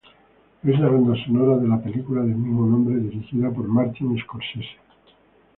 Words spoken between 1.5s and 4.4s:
de la película del mismo nombre dirigida por Martin